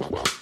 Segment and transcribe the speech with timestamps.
[0.00, 0.39] Wow.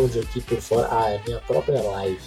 [0.00, 0.88] Áudio aqui por fora.
[0.90, 2.20] Ah, é minha própria live.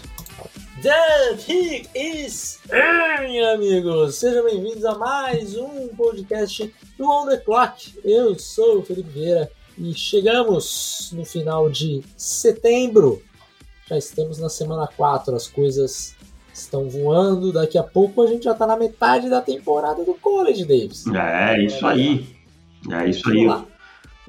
[0.81, 4.15] The Pig is in, amigos!
[4.15, 7.99] Sejam bem-vindos a mais um podcast do On The Clock.
[8.03, 13.23] Eu sou o Felipe Vieira e chegamos no final de setembro.
[13.87, 16.15] Já estamos na semana 4, as coisas
[16.53, 17.51] estão voando.
[17.51, 21.05] Daqui a pouco a gente já está na metade da temporada do College, Davis.
[21.07, 22.27] É, isso aí.
[22.91, 23.47] É isso aí.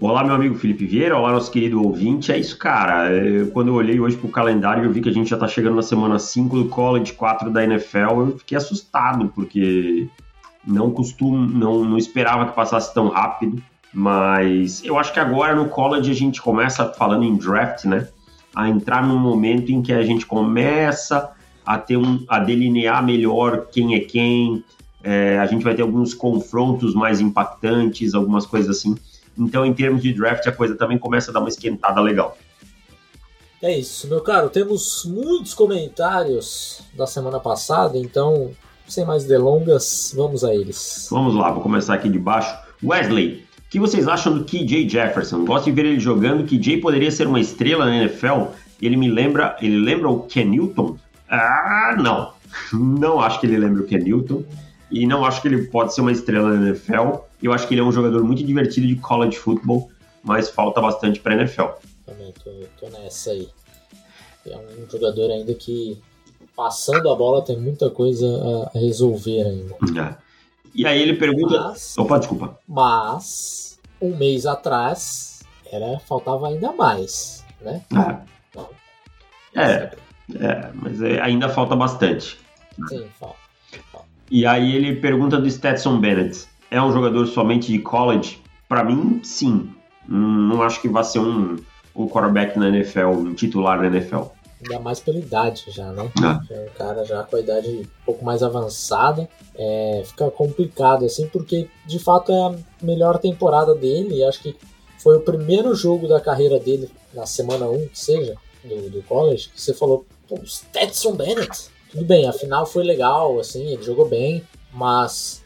[0.00, 2.32] Olá, meu amigo Felipe Vieira, olá, nosso querido ouvinte.
[2.32, 3.12] É isso, cara.
[3.12, 5.76] Eu, quando eu olhei hoje pro calendário, eu vi que a gente já tá chegando
[5.76, 7.98] na semana 5 do College, 4 da NFL.
[7.98, 10.08] Eu fiquei assustado, porque
[10.66, 13.62] não costumo, não, não esperava que passasse tão rápido.
[13.92, 18.08] Mas eu acho que agora no college a gente começa, falando em draft, né?
[18.52, 21.30] A entrar num momento em que a gente começa
[21.64, 24.64] a ter um, a delinear melhor quem é quem.
[25.04, 28.96] É, a gente vai ter alguns confrontos mais impactantes, algumas coisas assim.
[29.38, 32.36] Então, em termos de draft, a coisa também começa a dar uma esquentada legal.
[33.62, 34.50] É isso, meu caro.
[34.50, 38.50] Temos muitos comentários da semana passada, então,
[38.86, 41.08] sem mais delongas, vamos a eles.
[41.10, 42.54] Vamos lá, vou começar aqui de baixo.
[42.82, 45.44] Wesley, o que vocês acham do KJ Jefferson?
[45.44, 46.44] Gosto de ver ele jogando.
[46.44, 48.48] KJ poderia ser uma estrela na NFL.
[48.82, 50.96] Ele me lembra, ele lembra o Ken Newton?
[51.28, 52.32] Ah, não.
[52.72, 54.44] Não acho que ele lembra o Ken Newton.
[54.90, 57.16] E não acho que ele pode ser uma estrela na NFL.
[57.44, 59.90] Eu acho que ele é um jogador muito divertido de college football,
[60.22, 61.66] mas falta bastante para NFL.
[62.06, 62.50] Também tô,
[62.80, 63.50] tô nessa aí.
[64.46, 66.00] É um jogador ainda que,
[66.56, 68.26] passando a bola, tem muita coisa
[68.74, 69.74] a resolver ainda.
[70.00, 70.16] É.
[70.74, 71.60] E aí ele pergunta.
[71.60, 72.58] Mas, Opa, desculpa.
[72.66, 77.82] mas um mês atrás era faltava ainda mais, né?
[77.94, 78.68] Ah, Então,
[79.54, 79.94] é,
[80.34, 82.38] é, mas é, ainda falta bastante.
[82.88, 83.44] sim, falta.
[84.30, 86.46] E aí ele pergunta do Stetson Bennett.
[86.70, 88.42] É um jogador somente de college?
[88.68, 89.70] Para mim, sim.
[90.08, 91.56] Hum, Não acho que vai ser um,
[91.94, 94.22] um quarterback na NFL, um titular na NFL.
[94.62, 96.10] Ainda mais pela idade já, né?
[96.22, 96.40] Ah.
[96.48, 99.28] Já é um cara já com a idade um pouco mais avançada.
[99.54, 104.16] É, fica complicado, assim, porque de fato é a melhor temporada dele.
[104.16, 104.56] E acho que
[104.98, 109.50] foi o primeiro jogo da carreira dele na semana 1, que seja, do, do college,
[109.50, 111.68] que você falou, pô, Stetson Bennett.
[111.90, 114.42] Tudo bem, a final foi legal, assim, ele jogou bem,
[114.72, 115.44] mas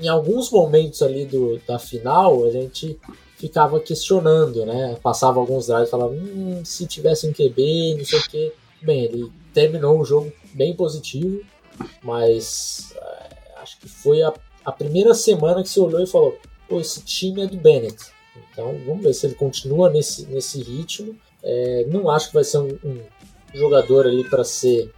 [0.00, 2.98] em, alguns momentos ali do, da final a gente
[3.36, 4.96] ficava questionando, né?
[5.02, 8.52] Passava alguns drives e falava, hum, se tivesse um QB, não sei o quê.
[8.82, 11.40] Bem, ele terminou o jogo bem positivo,
[12.02, 14.32] mas é, acho que foi a,
[14.64, 17.96] a primeira semana que você olhou e falou, pô, esse time é do Bennett.
[18.52, 21.16] Então vamos ver se ele continua nesse, nesse ritmo.
[21.42, 23.00] É, não acho que vai ser um, um
[23.54, 24.92] jogador ali para ser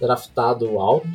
[0.00, 1.08] draftado alto,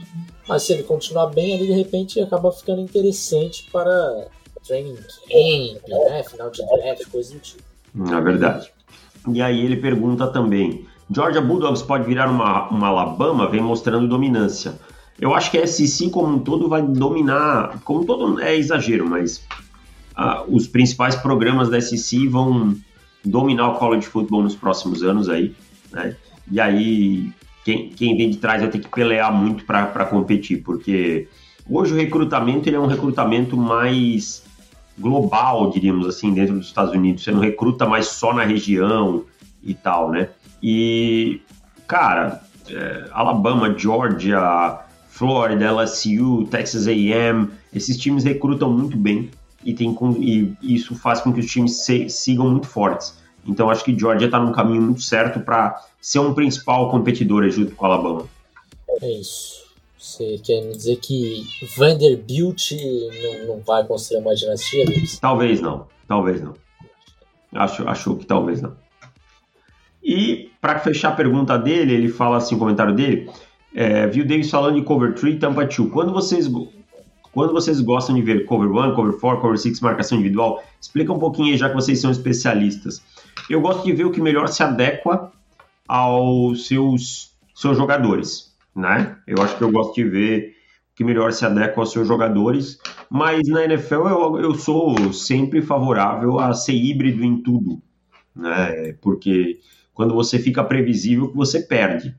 [0.47, 4.27] mas se ele continuar bem ali, de repente acaba ficando interessante para
[4.65, 6.23] training camp, né?
[6.23, 7.63] Final de draft, coisa do tipo.
[7.93, 8.71] Na verdade.
[9.33, 13.49] E aí ele pergunta também: Georgia Bulldogs pode virar uma, uma Alabama?
[13.49, 14.79] Vem mostrando dominância.
[15.19, 19.09] Eu acho que a SEC como um todo vai dominar, como um todo é exagero,
[19.09, 19.43] mas
[20.15, 22.75] ah, os principais programas da SEC vão
[23.25, 25.55] dominar o college football nos próximos anos aí,
[25.91, 26.15] né?
[26.51, 27.33] E aí
[27.67, 31.27] quem, quem vem de trás vai ter que pelear muito para competir, porque
[31.69, 34.41] hoje o recrutamento ele é um recrutamento mais
[34.97, 37.25] global, diríamos assim, dentro dos Estados Unidos.
[37.25, 39.25] Você não recruta mais só na região
[39.61, 40.29] e tal, né?
[40.63, 41.41] E,
[41.85, 44.79] cara, é, Alabama, Georgia,
[45.09, 49.29] Florida, LSU, Texas A&M, esses times recrutam muito bem
[49.65, 53.17] e, tem, e isso faz com que os times se- sigam muito fortes.
[53.47, 57.75] Então acho que Georgia está num caminho muito certo para ser um principal competidor junto
[57.75, 58.25] com a Alabama.
[59.01, 59.65] É isso.
[59.97, 61.45] Você quer me dizer que
[61.75, 65.19] Vanderbilt não, não vai construir uma dinastia, Luiz?
[65.19, 66.53] Talvez não, talvez não.
[67.53, 68.75] Acho, acho que talvez não.
[70.03, 73.29] E para fechar a pergunta dele, ele fala assim, o comentário dele,
[73.75, 75.91] é, viu o Davis falando de cover 3 e tampa 2.
[75.91, 76.49] Quando vocês,
[77.33, 81.19] quando vocês gostam de ver cover 1, cover 4, cover 6, marcação individual, explica um
[81.19, 83.01] pouquinho aí, já que vocês são especialistas.
[83.49, 85.31] Eu gosto de ver o que melhor se adequa
[85.87, 89.17] aos seus, seus jogadores, né?
[89.25, 90.55] Eu acho que eu gosto de ver
[90.93, 92.79] que melhor se adequa aos seus jogadores,
[93.09, 97.81] mas na NFL eu, eu sou sempre favorável a ser híbrido em tudo,
[98.35, 98.93] né?
[99.01, 99.59] Porque
[99.93, 102.15] quando você fica previsível, você perde.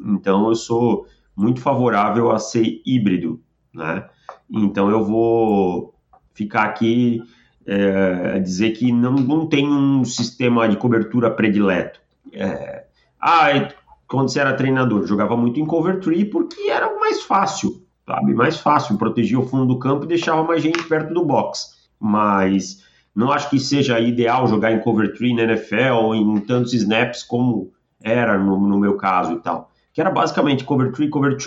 [0.00, 1.06] Então eu sou
[1.36, 3.40] muito favorável a ser híbrido,
[3.74, 4.08] né?
[4.50, 5.94] Então eu vou
[6.32, 7.22] ficar aqui
[7.72, 12.00] é, dizer que não, não tem um sistema de cobertura predileto.
[12.32, 12.84] É,
[13.20, 13.68] ah,
[14.08, 17.80] quando você era treinador, jogava muito em cover tree porque era mais fácil
[18.10, 18.34] sabe?
[18.34, 21.88] Mais fácil, protegia o fundo do campo e deixava mais gente perto do box.
[21.98, 22.84] Mas
[23.14, 27.22] não acho que seja ideal jogar em cover 3 na NFL ou em tantos snaps
[27.22, 27.72] como
[28.02, 29.70] era no, no meu caso e tal.
[29.92, 31.44] Que era basicamente cover 3, cover 2,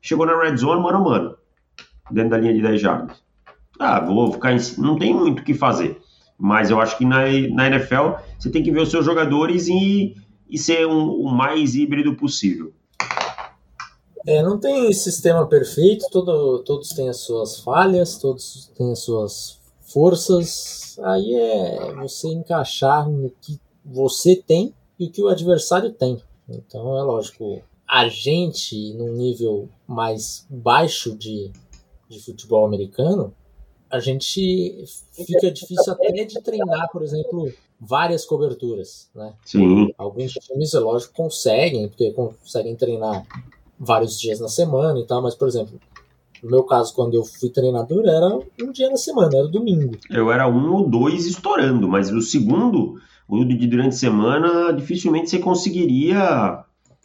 [0.00, 1.36] chegou na red zone mano a mano,
[2.10, 3.22] dentro da linha de 10 jardas.
[3.78, 6.00] Ah, vou ficar em, não tem muito o que fazer.
[6.38, 10.14] Mas eu acho que na, na NFL você tem que ver os seus jogadores e,
[10.48, 12.72] e ser um, o mais híbrido possível.
[14.26, 19.60] É, não tem sistema perfeito, todo, todos têm as suas falhas, todos têm as suas
[19.80, 20.98] forças.
[21.04, 26.20] Aí é você encaixar no que você tem e o que o adversário tem.
[26.48, 31.52] Então é lógico, a gente, num nível mais baixo de,
[32.08, 33.32] de futebol americano,
[33.90, 39.32] a gente fica difícil até de treinar, por exemplo, várias coberturas, né?
[39.44, 39.92] Sim.
[39.96, 43.24] Alguns times, é lógico, conseguem, porque conseguem treinar
[43.78, 45.78] vários dias na semana e tal, mas, por exemplo,
[46.42, 49.96] no meu caso, quando eu fui treinador, era um dia na semana, era domingo.
[50.10, 55.30] Eu era um ou dois estourando, mas o segundo, o de durante a semana, dificilmente
[55.30, 56.64] você conseguiria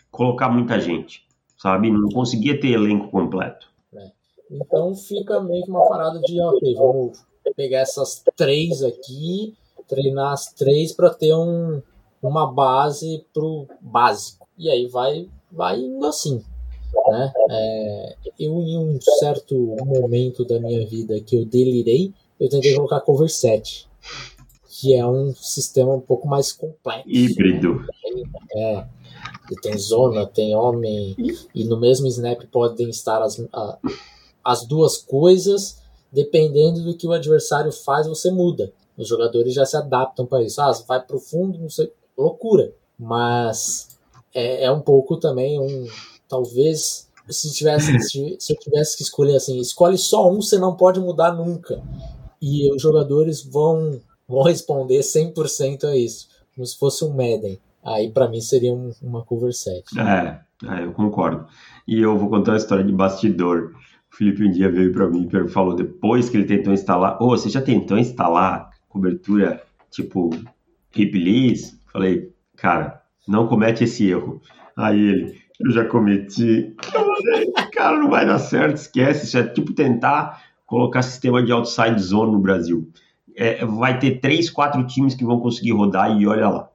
[0.10, 1.24] colocar muita gente,
[1.58, 1.90] sabe?
[1.90, 3.71] Não conseguia ter elenco completo.
[4.52, 7.24] Então fica meio que uma parada de, ok, vamos
[7.56, 9.56] pegar essas três aqui,
[9.88, 11.82] treinar as três para ter um,
[12.22, 14.46] uma base pro básico.
[14.58, 16.44] E aí vai, vai indo assim.
[17.08, 17.34] Né?
[17.50, 19.56] É, eu, em um certo
[19.86, 23.88] momento da minha vida que eu delirei, eu tentei colocar cover 7,
[24.68, 27.10] que é um sistema um pouco mais complexo.
[27.10, 27.76] Híbrido.
[27.76, 27.88] Né?
[28.56, 29.02] É.
[29.62, 31.16] Tem zona, tem homem,
[31.54, 33.78] e no mesmo snap podem estar as, a,
[34.44, 38.72] as duas coisas, dependendo do que o adversário faz, você muda.
[38.98, 40.62] Os jogadores já se adaptam para isso.
[40.62, 42.74] Ah, vai pro fundo, não sei, loucura.
[42.98, 43.98] Mas
[44.34, 45.88] é, é um pouco também um,
[46.28, 51.00] talvez se tivesse se eu tivesse que escolher assim, escolhe só um, você não pode
[51.00, 51.82] mudar nunca.
[52.42, 57.60] E os jogadores vão vão responder 100% a isso, como se fosse um Madden.
[57.84, 59.84] Aí para mim seria um, uma cover set.
[60.00, 61.48] É, é, eu concordo.
[61.88, 63.74] E eu vou contar uma história de bastidor.
[64.12, 67.28] O Felipe um dia veio para mim e falou depois que ele tentou instalar, ô,
[67.28, 70.30] oh, você já tentou instalar cobertura tipo
[70.96, 71.56] Hip
[71.92, 74.42] Falei, cara, não comete esse erro.
[74.76, 76.76] Aí ele, eu já cometi.
[77.72, 79.26] cara, não vai dar certo, esquece.
[79.26, 82.90] Isso é tipo tentar colocar sistema de outside zone no Brasil.
[83.36, 86.70] É, vai ter três, quatro times que vão conseguir rodar e olha lá.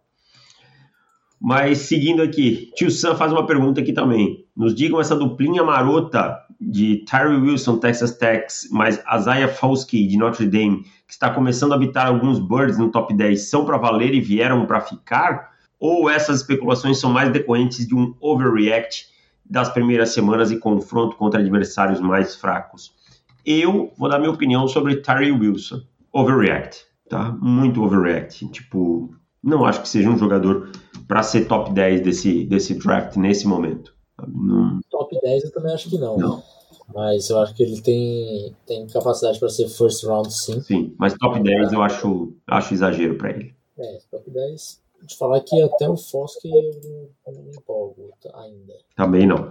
[1.40, 4.45] Mas seguindo aqui, tio Sam faz uma pergunta aqui também.
[4.56, 10.46] Nos digam essa duplinha marota de Tyree Wilson, Texas Tech, mais Isaiah Fosky, de Notre
[10.46, 14.20] Dame, que está começando a habitar alguns birds no top 10, são para valer e
[14.20, 15.56] vieram para ficar?
[15.78, 19.08] ou essas especulações são mais decorrentes de um overreact
[19.44, 22.94] das primeiras semanas e confronto contra adversários mais fracos?
[23.44, 25.82] Eu vou dar minha opinião sobre Tyree Wilson.
[26.12, 27.30] Overreact, tá?
[27.40, 28.48] Muito overreact.
[28.48, 30.72] Tipo, não acho que seja um jogador
[31.06, 33.94] para ser top 10 desse, desse draft nesse momento.
[34.26, 34.80] Não...
[34.90, 36.16] Top 10 eu também acho que não.
[36.16, 36.42] Não.
[36.94, 40.60] Mas eu acho que ele tem, tem capacidade para ser first round, sim.
[40.60, 43.54] Sim, mas top 10 eu acho, acho exagero para ele.
[43.78, 48.74] É, top 10 de falar que até o Fosk eu não, me empolgo ainda.
[48.96, 49.48] Também não.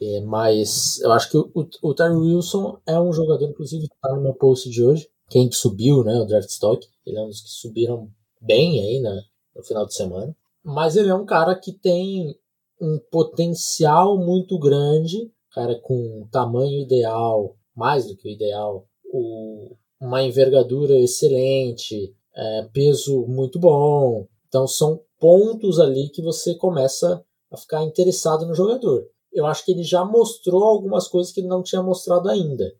[0.00, 4.22] É, mas eu acho que o, o Terry Wilson é um jogador, inclusive está no
[4.22, 5.08] meu post de hoje.
[5.28, 6.14] Quem que subiu, né?
[6.20, 6.86] O draft stock.
[7.06, 9.22] Ele é um dos que subiram bem aí né,
[9.54, 10.34] no final de semana.
[10.64, 12.36] Mas ele é um cara que tem
[12.80, 20.22] um potencial muito grande, cara com tamanho ideal, mais do que o ideal, o, uma
[20.22, 27.84] envergadura excelente, é, peso muito bom, então são pontos ali que você começa a ficar
[27.84, 29.06] interessado no jogador.
[29.32, 32.72] Eu acho que ele já mostrou algumas coisas que ele não tinha mostrado ainda.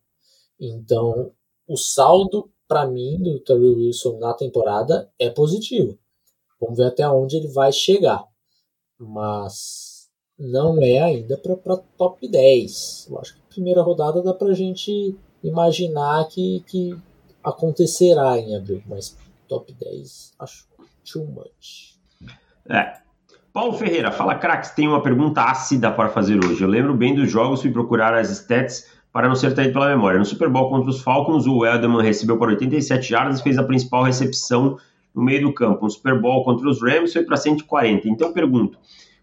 [0.58, 1.32] Então,
[1.68, 5.98] o saldo para mim do Terry Wilson na temporada é positivo.
[6.60, 8.24] Vamos ver até onde ele vai chegar.
[8.98, 9.89] Mas
[10.40, 13.08] não é ainda para top 10.
[13.10, 16.96] Eu acho que primeira rodada dá para a gente imaginar que, que
[17.44, 19.16] acontecerá em abril, mas
[19.46, 20.66] top 10 acho
[21.10, 21.98] too much.
[22.68, 22.98] É.
[23.52, 26.62] Paulo Ferreira, fala craques, tem uma pergunta ácida para fazer hoje.
[26.62, 30.18] Eu lembro bem dos jogos, fui procurar as stats para não ser traído pela memória.
[30.18, 33.64] No Super Bowl contra os Falcons, o Edelman recebeu por 87 jardas e fez a
[33.64, 34.78] principal recepção
[35.12, 35.82] no meio do campo.
[35.84, 38.08] No Super Bowl contra os Rams foi para 140.
[38.08, 38.78] Então pergunto,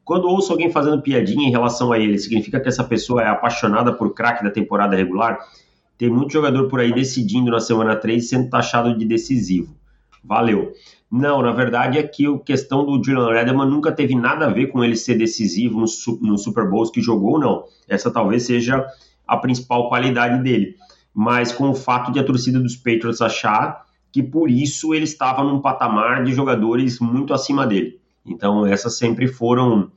[0.08, 3.92] quando ouço alguém fazendo piadinha em relação a ele, significa que essa pessoa é apaixonada
[3.92, 5.38] por craque da temporada regular?
[5.98, 9.76] Tem muito jogador por aí decidindo na semana 3 sendo taxado de decisivo.
[10.24, 10.72] Valeu.
[11.12, 14.68] Não, na verdade é que a questão do Julian Edelman nunca teve nada a ver
[14.68, 17.66] com ele ser decisivo no, Super Bowls que jogou, não.
[17.86, 18.86] Essa talvez seja
[19.28, 20.76] a principal qualidade dele.
[21.14, 25.44] Mas com o fato de a torcida dos Patriots achar que por isso ele estava
[25.44, 28.00] num patamar de jogadores muito acima dele.
[28.28, 29.92] Então essas sempre foram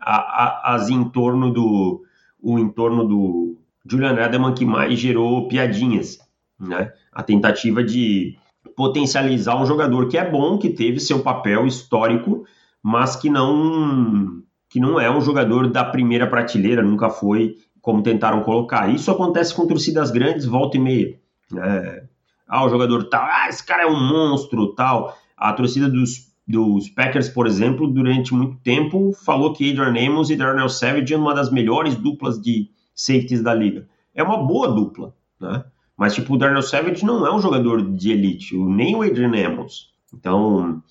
[0.00, 2.02] a, a, as em torno do
[2.42, 6.18] o entorno do Julian Edelman que mais gerou piadinhas,
[6.58, 6.92] né?
[7.12, 8.36] A tentativa de
[8.76, 12.44] potencializar um jogador que é bom, que teve seu papel histórico,
[12.82, 18.42] mas que não que não é um jogador da primeira prateleira, nunca foi como tentaram
[18.42, 18.88] colocar.
[18.88, 21.18] Isso acontece com torcidas grandes, volta e meia.
[21.56, 22.04] É,
[22.46, 25.16] ah, o jogador tal, ah, esse cara é um monstro, tal.
[25.36, 30.36] A torcida dos dos Packers, por exemplo, durante muito tempo falou que Adrian Amos e
[30.36, 33.88] Darnell Savage eram uma das melhores duplas de safeties da liga.
[34.14, 35.64] É uma boa dupla, né?
[35.96, 39.92] Mas, tipo, o Darnell Savage não é um jogador de elite, nem o Adrian Amos.
[40.12, 40.82] Então,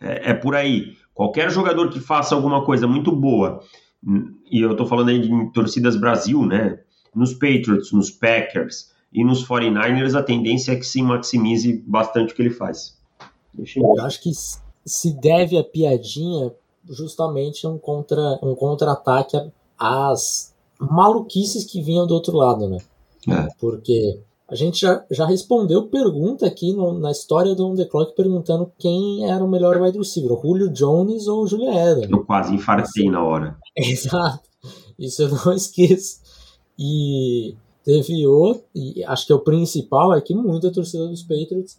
[0.00, 0.96] é, é por aí.
[1.12, 3.60] Qualquer jogador que faça alguma coisa muito boa,
[4.50, 6.78] e eu tô falando aí de torcidas Brasil, né?
[7.14, 12.36] Nos Patriots, nos Packers e nos 49ers, a tendência é que se maximize bastante o
[12.36, 12.98] que ele faz.
[13.76, 14.30] Eu acho que
[14.84, 16.52] se deve a piadinha
[16.88, 19.40] justamente um contra um contra-ataque
[19.78, 22.78] às maluquices que vinham do outro lado, né?
[23.28, 23.48] É.
[23.60, 28.14] Porque a gente já, já respondeu pergunta aqui no, na história do On The Clock
[28.14, 32.08] perguntando quem era o melhor wide receiver, Julio Jones ou Julian Edelman.
[32.10, 33.56] Eu quase infartei na hora.
[33.76, 34.40] Exato.
[34.98, 36.20] Isso eu não esqueço.
[36.78, 41.78] E teve outro, e acho que é o principal, é que muita torcida dos Patriots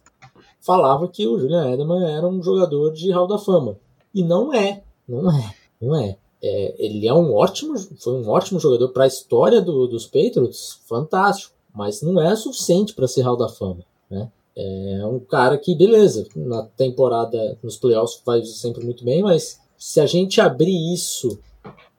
[0.64, 3.76] falava que o Julian Edelman era um jogador de Hall da Fama.
[4.14, 6.16] E não é, não é, não é.
[6.42, 10.80] é ele é um ótimo, foi um ótimo jogador para a história do, dos Patriots,
[10.86, 14.30] fantástico, mas não é suficiente para ser Hall da Fama, né?
[14.56, 20.00] É um cara que, beleza, na temporada, nos playoffs vai sempre muito bem, mas se
[20.00, 21.40] a gente abrir isso,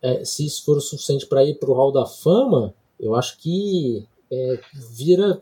[0.01, 3.37] é, se isso for o suficiente para ir para o Hall da Fama, eu acho
[3.39, 5.41] que é, vira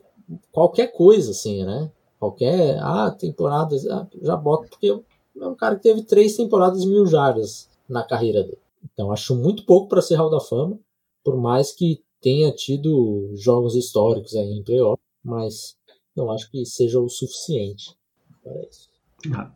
[0.51, 1.91] qualquer coisa, assim, né?
[2.23, 7.05] Qualquer ah, temporada, ah, já boto, porque é um cara que teve três temporadas mil
[7.05, 8.57] jardas na carreira dele.
[8.93, 10.79] Então acho muito pouco para ser Hall da Fama,
[11.23, 15.75] por mais que tenha tido jogos históricos aí em playoff, mas
[16.15, 17.93] não acho que seja o suficiente
[18.41, 18.89] para isso.
[19.35, 19.51] Ah.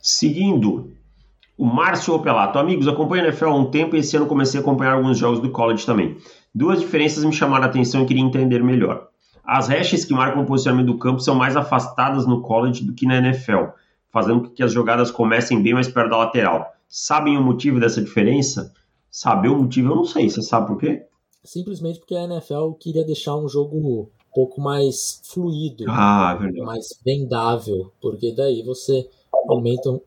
[0.00, 0.90] Seguindo,
[1.56, 2.58] o Márcio Opelato.
[2.58, 5.40] Amigos, acompanho a NFL há um tempo e esse ano comecei a acompanhar alguns jogos
[5.40, 6.16] do college também.
[6.52, 9.09] Duas diferenças me chamaram a atenção e queria entender melhor.
[9.52, 13.04] As hashes que marcam o posicionamento do campo são mais afastadas no college do que
[13.04, 13.72] na NFL,
[14.08, 16.72] fazendo com que as jogadas comecem bem mais perto da lateral.
[16.88, 18.72] Sabem o motivo dessa diferença?
[19.10, 20.30] Saber o motivo eu não sei.
[20.30, 21.04] Você sabe por quê?
[21.42, 26.86] Simplesmente porque a NFL queria deixar um jogo um pouco mais fluido, ah, é mais
[27.04, 29.10] vendável, porque daí você
[29.48, 30.00] aumenta,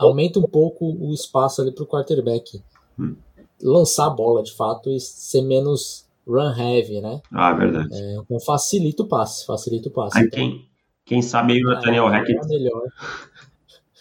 [0.00, 2.60] aumenta um pouco o espaço ali para o quarterback
[2.98, 3.14] hum.
[3.62, 7.20] lançar a bola de fato e ser menos run heavy, né?
[7.32, 7.88] Ah, verdade.
[7.92, 10.18] É, então facilita o passe, facilita o passe.
[10.18, 10.68] Aí então, quem,
[11.04, 12.38] quem sabe aí o Nathaniel é, Hackett.
[12.38, 12.82] É melhor.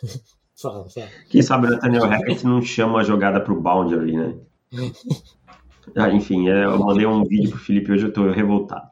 [0.56, 1.08] fala, fala.
[1.30, 4.36] Quem sabe o Nathaniel Hackett não chama a jogada pro boundary, né?
[5.96, 8.90] ah, enfim, é, eu mandei um vídeo pro Felipe hoje, eu tô revoltado.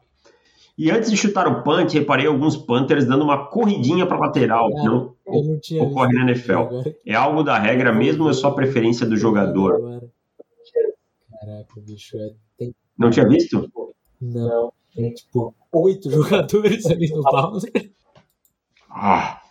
[0.77, 4.83] E antes de chutar o punt, reparei alguns Panthers dando uma corridinha para lateral, que
[4.83, 6.91] não, não ocorre na NFL.
[7.03, 10.03] É algo da regra mesmo ou é só preferência do jogador?
[11.39, 12.29] Caraca, bicho, é,
[12.59, 13.71] tem não tinha visto?
[14.21, 14.71] Não.
[14.95, 17.93] Tem tipo oito jogadores ali no Boundary.
[18.89, 19.41] Ah.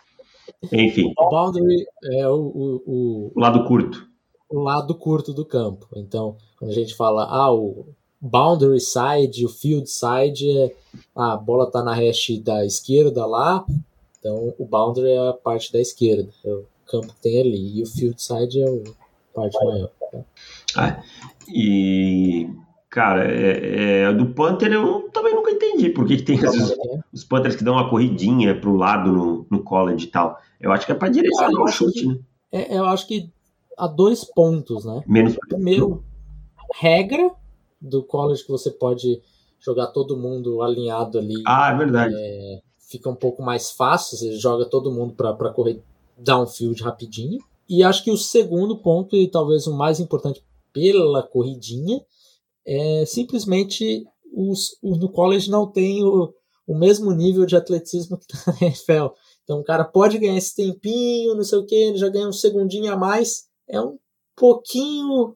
[0.71, 1.13] Enfim.
[1.17, 4.07] O Boundary é o, o, o, o lado curto.
[4.49, 5.87] O lado curto do campo.
[5.95, 7.87] Então, quando a gente fala, ah, o
[8.19, 10.75] boundary side, o field side é
[11.15, 13.65] ah, a bola tá na hash da esquerda lá,
[14.19, 17.83] então o boundary é a parte da esquerda, é o campo que tem ali, e
[17.83, 19.89] o field side é a parte maior.
[20.11, 20.25] Tá?
[20.75, 21.03] Ah,
[21.47, 22.49] e
[22.97, 26.75] Cara, é, é, do Panther eu também nunca entendi por que, que tem os,
[27.13, 30.39] os Panthers que dão uma corridinha pro lado no, no college e tal.
[30.59, 32.19] Eu acho que é para direcionar o chute, que, né?
[32.51, 33.29] É, eu acho que
[33.77, 35.03] há dois pontos, né?
[35.05, 36.03] Menos Primeiro,
[36.73, 37.29] regra
[37.79, 39.21] do college que você pode
[39.59, 41.43] jogar todo mundo alinhado ali.
[41.45, 42.15] Ah, é verdade.
[42.17, 45.79] É, fica um pouco mais fácil, você joga todo mundo para correr
[46.17, 47.37] downfield rapidinho.
[47.69, 52.01] E acho que o segundo ponto, e talvez o mais importante pela corridinha,
[52.67, 56.33] é simplesmente os, no college não tem o,
[56.67, 59.13] o mesmo nível de atleticismo que tá na NFL.
[59.43, 62.33] Então o cara pode ganhar esse tempinho, não sei o que, ele já ganha um
[62.33, 63.47] segundinho a mais.
[63.67, 63.97] É um
[64.35, 65.35] pouquinho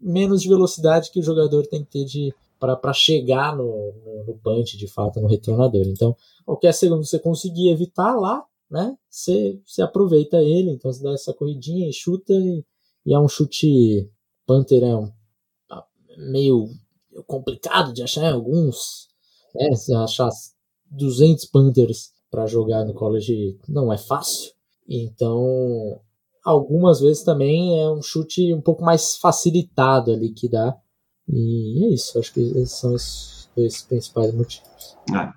[0.00, 4.38] menos de velocidade que o jogador tem que ter de para chegar no, no, no,
[4.38, 5.82] punch, de fato, no retornador.
[5.84, 6.14] Então,
[6.44, 8.96] qualquer segundo você conseguir evitar lá, né?
[9.10, 12.64] Você, você aproveita ele, então você dá essa corridinha e chuta, e,
[13.04, 14.08] e é um chute
[14.46, 14.94] Panther é
[16.16, 16.68] meio
[17.26, 19.08] complicado de achar em alguns,
[19.54, 19.68] né?
[19.70, 20.30] Você achar
[20.90, 24.52] 200 Panthers para jogar no college não é fácil.
[24.88, 26.00] Então,
[26.44, 30.76] algumas vezes também é um chute um pouco mais facilitado ali que dá.
[31.28, 34.96] E é isso, acho que esses são os dois principais motivos.
[35.12, 35.32] Ah.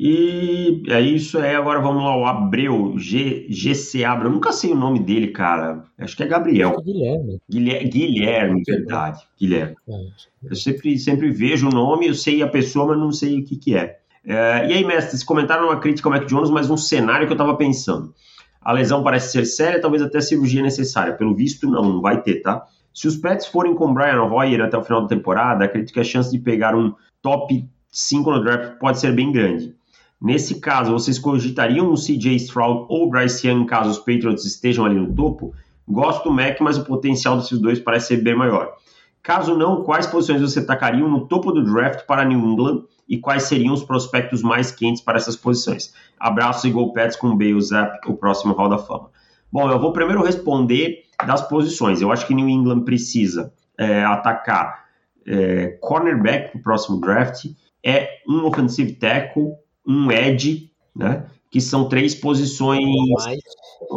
[0.00, 4.70] E é isso aí, agora vamos lá, o Abreu, G, GC Abreu, eu nunca sei
[4.70, 5.82] o nome dele, cara.
[5.98, 6.76] Acho que é Gabriel.
[6.78, 7.40] É Guilherme.
[7.50, 9.26] Guilherme, Guilherme, verdade.
[9.36, 9.74] Guilherme.
[9.88, 10.48] É.
[10.50, 13.56] Eu sempre, sempre vejo o nome, eu sei a pessoa, mas não sei o que,
[13.56, 13.98] que é.
[14.24, 17.36] é e aí, mestre, é uma crítica ao Mac Jones, mas um cenário que eu
[17.36, 18.14] tava pensando.
[18.60, 21.14] A lesão parece ser séria, talvez até cirurgia necessária.
[21.14, 22.64] Pelo visto, não, não vai ter, tá?
[22.94, 26.04] Se os Pets forem com Brian Hoyer até o final da temporada, acredito que a
[26.04, 29.77] chance de pegar um top 5 no draft pode ser bem grande.
[30.20, 34.96] Nesse caso, vocês cogitariam um CJ Stroud ou Bryce Young caso os Patriots estejam ali
[34.96, 35.54] no topo?
[35.86, 38.74] Gosto do Mac, mas o potencial desses dois parece ser bem maior.
[39.22, 43.44] Caso não, quais posições você tacariam no topo do draft para New England e quais
[43.44, 45.94] seriam os prospectos mais quentes para essas posições?
[46.18, 49.10] Abraço e Go Pets com Bale Zap, o próximo Hall da Fama.
[49.50, 52.00] Bom, eu vou primeiro responder das posições.
[52.00, 54.84] Eu acho que New England precisa é, atacar
[55.26, 57.46] é, cornerback para o próximo draft,
[57.84, 59.52] é um offensive tackle,
[59.88, 61.26] um edge, né?
[61.50, 62.84] Que são três posições.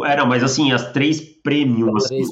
[0.06, 2.04] Era, mas assim, as três premiums.
[2.04, 2.28] Três.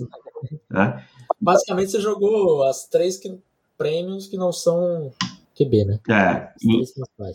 [0.71, 1.05] Né?
[1.39, 3.39] Basicamente, você jogou as três que,
[3.77, 5.13] premiums que não são
[5.55, 5.99] QB, né?
[6.09, 6.49] É.
[6.63, 6.83] E,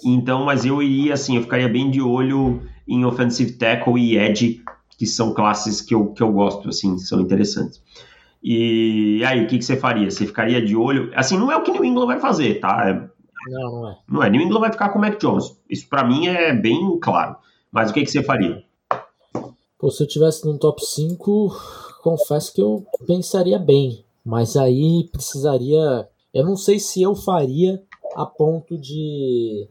[0.03, 4.63] então, mas eu iria assim, eu ficaria bem de olho em offensive tackle e edge,
[4.97, 7.83] que são classes que eu, que eu gosto, assim, são interessantes.
[8.41, 10.09] E aí, o que, que você faria?
[10.09, 11.11] Você ficaria de olho?
[11.15, 13.09] Assim, não é o que New England vai fazer, tá?
[13.47, 13.97] Não, não é.
[14.07, 14.29] Não é.
[14.29, 15.55] New England vai ficar com o Mac Jones.
[15.69, 17.35] Isso para mim é bem claro.
[17.71, 18.63] Mas o que, que você faria?
[19.77, 21.55] Pô, se eu tivesse no top 5,
[22.01, 24.05] confesso que eu pensaria bem.
[24.23, 26.07] Mas aí precisaria.
[26.33, 27.81] Eu não sei se eu faria
[28.15, 29.67] a ponto de.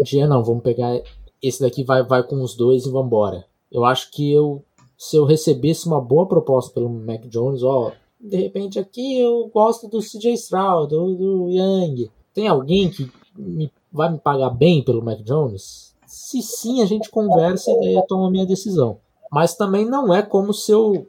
[0.00, 1.00] de não, vamos pegar.
[1.42, 3.44] Esse daqui vai, vai com os dois e vambora.
[3.70, 4.64] Eu acho que eu.
[4.96, 9.88] Se eu recebesse uma boa proposta pelo Mac Jones, ó, de repente aqui eu gosto
[9.88, 12.10] do CJ Stroud, do, do Young.
[12.38, 15.92] Tem alguém que me, vai me pagar bem pelo Mac Jones?
[16.06, 19.00] Se sim, a gente conversa e daí eu tomo a minha decisão.
[19.28, 21.04] Mas também não é como se eu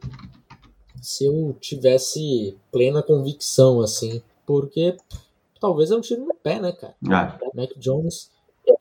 [1.00, 4.96] se eu tivesse plena convicção assim, porque
[5.60, 6.96] talvez é um tiro no pé, né, cara?
[7.08, 7.38] Ah.
[7.54, 8.28] Mac Jones,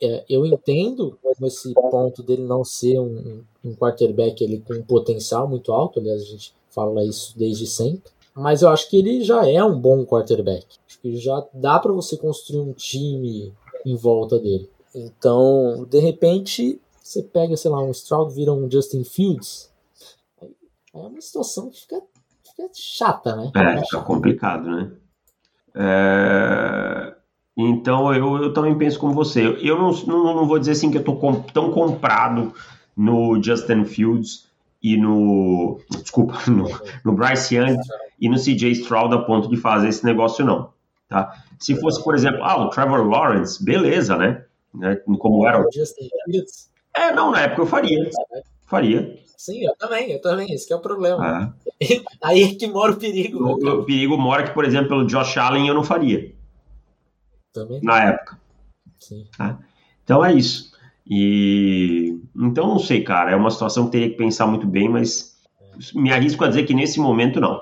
[0.01, 5.47] é, eu entendo esse ponto dele não ser um, um quarterback ele com um potencial
[5.47, 9.47] muito alto, aliás, a gente fala isso desde sempre, mas eu acho que ele já
[9.47, 10.65] é um bom quarterback.
[10.87, 13.53] Acho que já dá para você construir um time
[13.85, 14.69] em volta dele.
[14.93, 19.69] Então, de repente, você pega, sei lá, um Stroud vira um Justin Fields,
[20.93, 22.01] é uma situação que fica,
[22.43, 23.51] fica chata, né?
[23.55, 24.91] É, fica complicado, né?
[25.75, 27.15] É...
[27.55, 29.45] Então eu, eu também penso como você.
[29.61, 32.53] Eu não, não, não vou dizer assim que eu tô com, tão comprado
[32.95, 34.48] no Justin Fields
[34.81, 35.79] e no.
[35.89, 36.67] Desculpa, no,
[37.03, 37.77] no Bryce Young
[38.19, 40.71] e no CJ Stroud a ponto de fazer esse negócio, não.
[41.07, 41.43] Tá?
[41.59, 44.45] Se fosse, por exemplo, ah, o Trevor Lawrence, beleza, né?
[44.73, 44.95] né?
[45.17, 45.63] Como era?
[46.95, 48.09] É, não, na época eu faria.
[48.65, 49.19] Faria.
[49.35, 51.55] Sim, eu também, eu também, esse é o problema.
[51.81, 51.85] É.
[52.21, 53.39] Aí é que mora o perigo.
[53.39, 56.33] O, o, perigo mora que, por exemplo, pelo Josh Allen eu não faria.
[57.53, 57.79] Também.
[57.81, 58.39] Na época.
[58.99, 59.25] Sim.
[59.37, 59.57] Tá?
[60.03, 60.71] Então é isso.
[61.09, 65.35] E então não sei, cara, é uma situação que teria que pensar muito bem, mas
[65.95, 67.61] me arrisco a dizer que nesse momento não.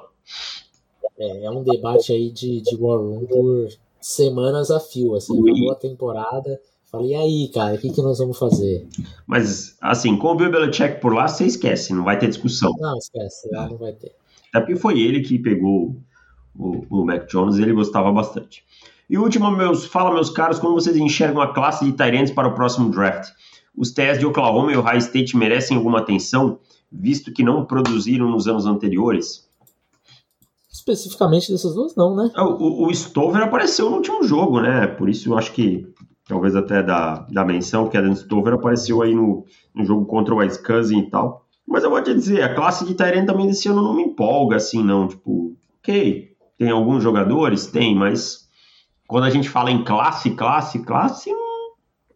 [1.17, 3.69] É, é um debate aí de, de War Room por
[4.01, 8.17] semanas a fio, assim, acabou a temporada, Falei, e aí, cara, o que, que nós
[8.17, 8.87] vamos fazer?
[9.25, 12.73] Mas, assim, com o Bill Belichick por lá, você esquece, não vai ter discussão.
[12.79, 14.13] Não, esquece, lá não vai ter.
[14.49, 15.97] Até porque foi ele que pegou
[16.55, 18.63] o, o Mac Jones e ele gostava bastante.
[19.09, 22.53] E último, meus, fala, meus caros, como vocês enxergam a classe de Tyrants para o
[22.53, 23.31] próximo draft?
[23.75, 26.59] Os TS de Oklahoma e Ohio State merecem alguma atenção,
[26.91, 29.47] visto que não produziram nos anos anteriores?
[30.71, 32.31] Especificamente dessas duas, não, né?
[32.37, 34.87] O, o, o Stover apareceu no último jogo, né?
[34.87, 35.87] Por isso eu acho que
[36.27, 40.33] talvez até da, da menção, que a Dan Stover apareceu aí no, no jogo contra
[40.33, 41.45] o Wisconsin e tal.
[41.65, 44.57] Mas eu vou te dizer, a classe de Tyrant também desse ano não me empolga
[44.57, 45.07] assim, não.
[45.07, 47.67] Tipo, ok, tem alguns jogadores?
[47.67, 48.46] Tem, mas
[49.07, 51.31] quando a gente fala em classe, classe, classe,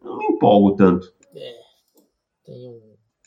[0.02, 1.12] não, me empolgo tanto.
[1.34, 1.54] É.
[2.44, 2.80] Tem um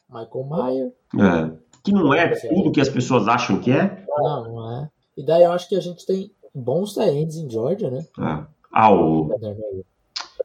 [0.09, 0.93] Michael Mayer.
[1.15, 1.65] É.
[1.83, 4.05] Que não é tudo que as pessoas acham que é.
[4.07, 4.89] Não, não é.
[5.17, 8.05] E daí eu acho que a gente tem bons tight em Georgia, né?
[8.19, 8.45] É.
[8.71, 9.29] Ah, o.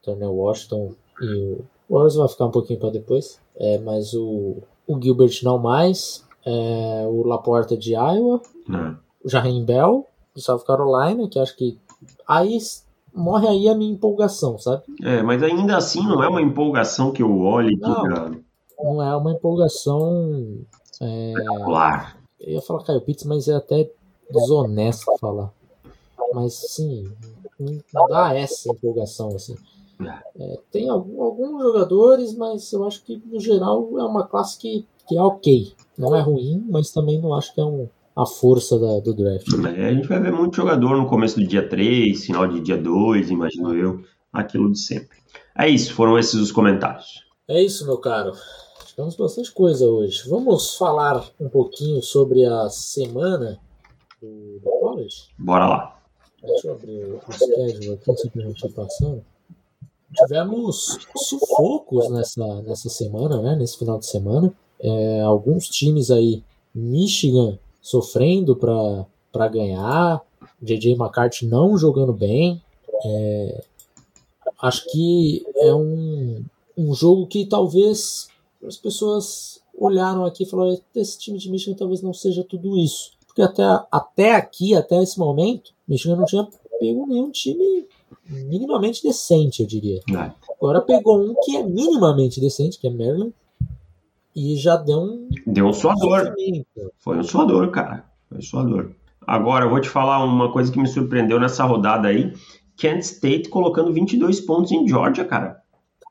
[0.05, 3.41] Darnell Washington e o Warriors vai ficar um pouquinho para depois.
[3.57, 6.25] É, mas o, o Gilbert não mais.
[6.45, 8.41] É, o Laporta de Iowa.
[8.69, 8.97] É.
[9.25, 11.79] O Jarim Bell de South Carolina, que acho que
[12.27, 12.57] aí
[13.14, 14.83] morre aí a minha empolgação, sabe?
[15.03, 18.37] É, mas ainda assim não é uma empolgação que eu olhe não,
[18.83, 20.64] não é uma empolgação
[21.01, 21.33] é...
[22.40, 23.90] Eu ia falar Caio Pitts, mas é até
[24.31, 25.53] desonesto falar.
[26.35, 27.11] Mas sim,
[27.92, 29.57] não dá essa empolgação assim.
[30.38, 34.87] É, tem algum, alguns jogadores, mas eu acho que no geral é uma classe que,
[35.07, 35.73] que é ok.
[35.99, 39.46] Não é ruim, mas também não acho que é um, a força da, do draft.
[39.77, 42.77] É, a gente vai ver muito jogador no começo do dia 3, final de dia
[42.77, 45.18] 2, imagino eu, aquilo de sempre.
[45.57, 47.25] É isso, foram esses os comentários.
[47.49, 48.33] É isso, meu caro.
[48.87, 50.29] Tivemos bastante coisa hoje.
[50.29, 53.59] Vamos falar um pouquinho sobre a semana
[54.20, 55.29] do, do college?
[55.38, 56.01] Bora lá.
[56.42, 59.25] Deixa eu abrir o schedule aqui, simplesmente passando.
[60.14, 63.57] Tivemos sufocos nessa, nessa semana, né?
[63.57, 64.53] Nesse final de semana.
[64.81, 66.42] É, alguns times aí,
[66.75, 70.23] Michigan sofrendo para ganhar,
[70.61, 72.62] JJ McCarthy não jogando bem.
[73.05, 73.64] É,
[74.61, 76.45] acho que é um,
[76.77, 78.29] um jogo que talvez
[78.66, 83.12] as pessoas olharam aqui e falaram: esse time de Michigan talvez não seja tudo isso.
[83.27, 86.47] Porque até, até aqui, até esse momento, Michigan não tinha
[86.81, 87.87] pego nenhum time
[88.29, 90.01] minimamente decente, eu diria.
[90.09, 90.33] Não.
[90.57, 93.33] Agora pegou um que é minimamente decente, que é Maryland,
[94.35, 95.29] e já deu um.
[95.47, 96.35] Deu um suador.
[96.99, 98.05] Foi um suador, cara.
[98.29, 98.90] Foi um suador.
[99.27, 102.33] Agora, eu vou te falar uma coisa que me surpreendeu nessa rodada aí.
[102.77, 105.61] Kent State colocando 22 pontos em Georgia, cara.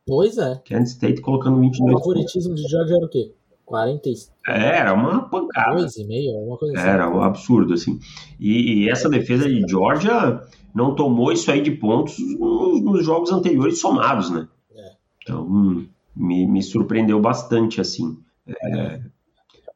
[0.06, 0.62] Pois é.
[0.64, 2.02] Kent State colocando 22 pontos.
[2.02, 3.34] O favoritismo de Georgia era o quê?
[3.70, 4.10] 40
[4.48, 5.86] é, Era uma pancada.
[5.86, 6.88] 2,5, alguma coisa assim.
[6.88, 8.00] Era um absurdo, assim.
[8.40, 10.42] E, e, essa defesa de Georgia
[10.74, 14.48] não tomou isso aí de pontos nos, nos jogos anteriores somados, né?
[14.76, 14.92] É.
[15.22, 15.88] Então, hum,
[16.20, 18.18] me, me surpreendeu bastante, assim.
[18.46, 19.02] É,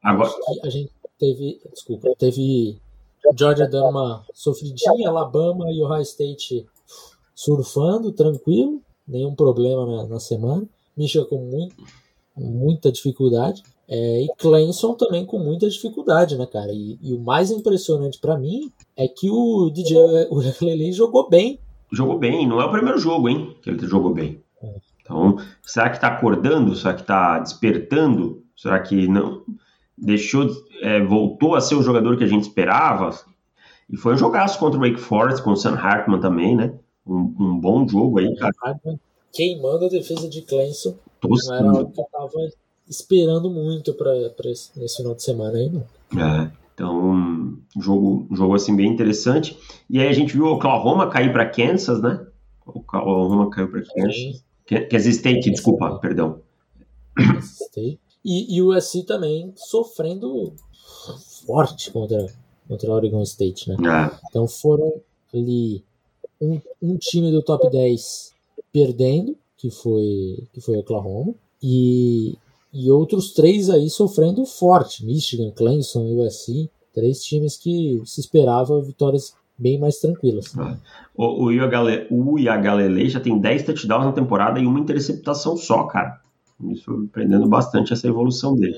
[0.02, 0.30] agora...
[0.62, 2.78] A gente teve, desculpa, teve
[3.36, 6.66] Georgia dando uma sofridinha, Alabama e Ohio State
[7.34, 10.68] surfando, tranquilo, nenhum problema na, na semana.
[10.96, 11.74] Michigan com muito,
[12.36, 13.62] muita dificuldade.
[13.88, 16.72] É, e Clemson também com muita dificuldade, né, cara?
[16.72, 21.58] E, e o mais impressionante para mim é que o DJ Ureklele jogou bem.
[21.92, 24.43] Jogou bem, não é o primeiro jogo, hein, que ele jogou bem.
[25.04, 26.74] Então, será que está acordando?
[26.74, 28.42] Será que está despertando?
[28.56, 29.42] Será que não
[29.96, 30.48] deixou,
[30.80, 33.10] é, voltou a ser o jogador que a gente esperava?
[33.90, 36.72] E foi um jogaço contra o Wake Forest, com o Sam Hartman também, né?
[37.06, 38.54] Um, um bom jogo aí, cara.
[39.30, 40.94] Queimando a defesa de Clemson.
[41.22, 42.48] Não era algo que eu tava
[42.88, 45.84] esperando muito para esse, esse final de semana aí, não.
[46.18, 46.50] É.
[46.74, 49.58] Então, um jogo, um jogo assim bem interessante.
[49.88, 52.26] E aí a gente viu o Oklahoma cair para Kansas, né?
[52.66, 54.44] O Oklahoma caiu para Kansas.
[54.66, 56.40] Kansas State, desculpa, perdão.
[58.24, 60.54] E, e o USC também sofrendo
[61.46, 62.26] forte contra,
[62.66, 63.76] contra Oregon State, né?
[63.76, 64.18] É.
[64.28, 65.00] Então foram
[65.32, 65.84] ali
[66.40, 68.32] um, um time do top 10
[68.72, 72.36] perdendo, que foi, que foi Oklahoma, e,
[72.72, 78.80] e outros três aí sofrendo forte, Michigan, Clemson e USC, três times que se esperava
[78.80, 80.56] vitórias bem mais tranquilas.
[80.58, 80.76] Ah.
[81.14, 86.20] O, o Iagalele já tem 10 touchdowns na temporada e uma interceptação só, cara.
[86.58, 88.76] Me surpreendendo bastante essa evolução dele.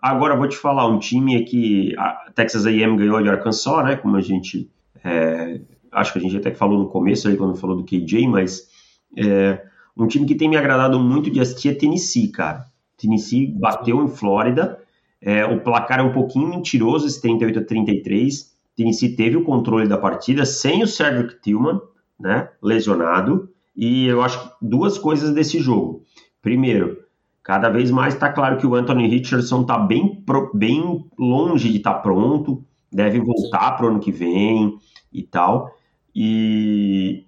[0.00, 3.96] Agora vou te falar, um time que a Texas A&M ganhou de Arkansas, né?
[3.96, 4.70] Como a gente,
[5.04, 5.60] é,
[5.92, 8.68] acho que a gente até falou no começo aí quando falou do KJ, mas
[9.16, 9.62] é,
[9.96, 12.64] um time que tem me agradado muito de assistir é Tennessee, cara.
[12.96, 14.78] Tennessee bateu em Flórida,
[15.20, 18.50] é, o placar é um pouquinho mentiroso, esse 38 a 33.
[18.76, 21.80] Tennessee teve o controle da partida sem o Cedric Tillman,
[22.18, 23.48] né, lesionado.
[23.76, 26.02] E eu acho duas coisas desse jogo.
[26.42, 26.98] Primeiro,
[27.42, 30.22] cada vez mais está claro que o Anthony Richardson está bem,
[30.54, 34.76] bem longe de estar tá pronto, deve voltar para o ano que vem
[35.12, 35.74] e tal.
[36.14, 37.24] E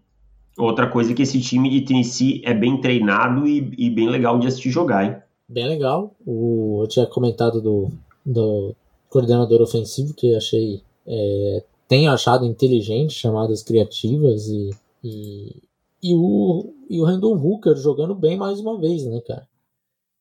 [0.59, 4.38] outra coisa é que esse time de Tennessee é bem treinado e, e bem legal
[4.38, 5.16] de assistir jogar, hein?
[5.48, 6.14] Bem legal.
[6.26, 7.90] O, eu tinha comentado do,
[8.24, 8.74] do
[9.09, 14.71] coordenador ofensivo que achei é, tenho achado inteligente, chamadas criativas e,
[15.03, 15.62] e,
[16.03, 19.47] e, o, e o Randall Hooker jogando bem mais uma vez, né, cara?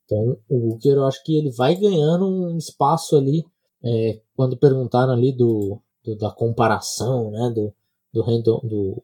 [0.05, 3.45] Então o Hooker eu acho que ele vai ganhando um espaço ali.
[3.83, 7.73] É, quando perguntaram ali do, do, da comparação, né, do,
[8.13, 9.03] do Randall, do, do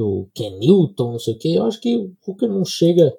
[0.00, 1.54] do Ken Newton, não sei o que.
[1.54, 3.12] Eu acho que o Hooker não chega,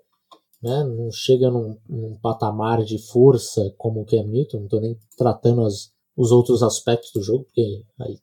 [0.61, 4.57] né, não chega num, num patamar de força como o Ken Newton.
[4.57, 8.17] Não estou nem tratando as, os outros aspectos do jogo, porque aí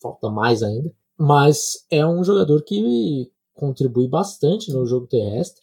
[0.00, 0.90] falta mais ainda.
[1.18, 5.62] Mas é um jogador que contribui bastante no jogo terrestre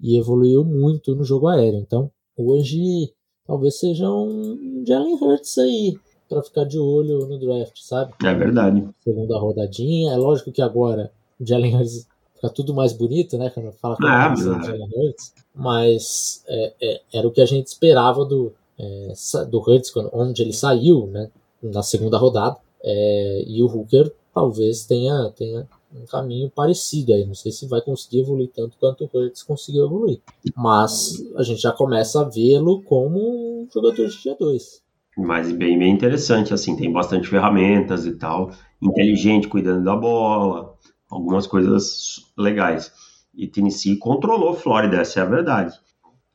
[0.00, 1.78] e evoluiu muito no jogo aéreo.
[1.80, 3.12] Então, hoje
[3.46, 8.12] talvez seja um Jalen Hurts aí para ficar de olho no draft, sabe?
[8.22, 8.86] É verdade.
[9.00, 10.12] Segunda rodadinha.
[10.12, 11.10] É lógico que agora
[11.40, 13.50] o Jalen Hurts fica tudo mais bonito, né?
[13.50, 15.32] Quando fala com ah, o Jalen Hurts.
[15.54, 20.52] Mas é, é, era o que a gente esperava do, é, do quando, onde ele
[20.52, 21.30] saiu, né?
[21.62, 22.56] Na segunda rodada.
[22.82, 27.26] É, e o Hooker talvez tenha, tenha um caminho parecido aí.
[27.26, 30.20] Não sei se vai conseguir evoluir tanto quanto o Hurts conseguiu evoluir.
[30.56, 34.82] Mas a gente já começa a vê-lo como um jogador de dia 2.
[35.16, 40.74] Mas bem, bem interessante, assim, tem bastante ferramentas e tal, inteligente, cuidando da bola,
[41.10, 42.92] algumas coisas legais.
[43.34, 45.76] E Tennessee controlou Flórida, essa é a verdade.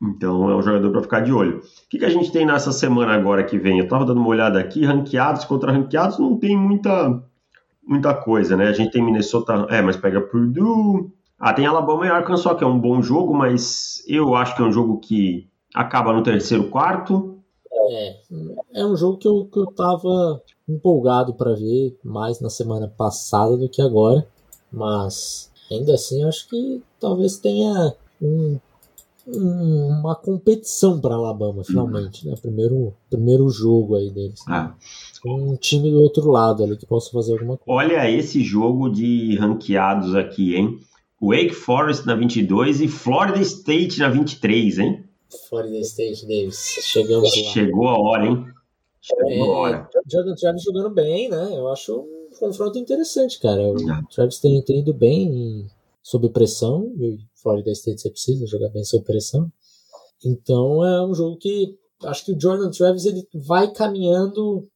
[0.01, 1.59] Então é um jogador para ficar de olho.
[1.59, 3.77] O que, que, a gente tem nessa semana agora que vem?
[3.77, 7.23] Eu estava dando uma olhada aqui, ranqueados contra ranqueados, não tem muita
[7.85, 8.67] muita coisa, né?
[8.67, 11.11] A gente tem Minnesota, é, mas pega Purdue.
[11.37, 14.65] Ah, tem Alabama e Arkansas, que é um bom jogo, mas eu acho que é
[14.65, 17.37] um jogo que acaba no terceiro quarto.
[17.71, 18.15] É,
[18.75, 23.57] é um jogo que eu, que eu tava empolgado para ver mais na semana passada
[23.57, 24.25] do que agora,
[24.71, 28.57] mas ainda assim eu acho que talvez tenha um,
[29.25, 32.31] uma competição para Alabama finalmente, uhum.
[32.31, 32.37] né?
[32.41, 34.41] Primeiro, primeiro jogo aí deles.
[34.47, 34.75] Ah
[35.25, 37.79] um time do outro lado ali que possa fazer alguma coisa.
[37.79, 40.79] Olha esse jogo de ranqueados aqui, hein?
[41.21, 45.03] Wake Forest na 22 e Florida State na 23, hein?
[45.49, 46.57] Florida State, Davis.
[46.81, 47.51] Chegamos lá.
[47.51, 48.45] Chegou a hora, hein?
[49.01, 49.89] Chegou é, a hora.
[50.11, 51.49] Jordan Travis jogando bem, né?
[51.53, 53.61] Eu acho um confronto interessante, cara.
[53.61, 54.01] O é.
[54.13, 55.65] Travis tem, tem ido bem
[56.01, 56.91] sob pressão.
[56.99, 59.51] E Florida State você precisa jogar bem sob pressão.
[60.25, 64.67] Então é um jogo que acho que o Jordan Travis ele vai caminhando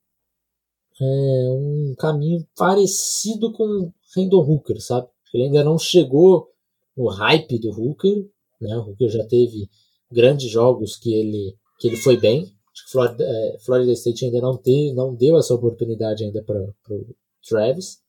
[0.99, 5.07] é, um caminho parecido com o Randall Hooker, sabe?
[5.33, 6.49] Ele ainda não chegou
[6.95, 8.27] no hype do Hooker,
[8.59, 8.75] né?
[8.77, 9.69] O Hooker já teve
[10.11, 12.41] grandes jogos que ele, que ele foi bem.
[12.73, 16.61] Acho que Florida, é, Florida State ainda não, teve, não deu essa oportunidade ainda para
[16.61, 17.15] o
[17.47, 17.99] Travis,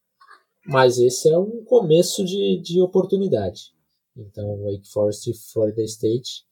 [0.66, 3.72] mas esse é um começo de, de oportunidade.
[4.18, 6.44] Então, Wake Forest e Florida State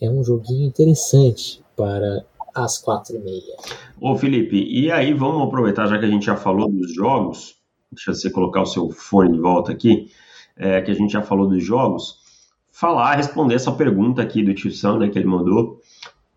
[0.00, 3.56] é um joguinho interessante para às quatro e meia.
[3.98, 7.56] Ô Felipe, e aí vamos aproveitar, já que a gente já falou dos jogos,
[7.90, 10.10] deixa você colocar o seu fone de volta aqui,
[10.56, 12.18] é, que a gente já falou dos jogos,
[12.70, 15.80] falar, responder essa pergunta aqui do tio Sam, né, que ele mandou,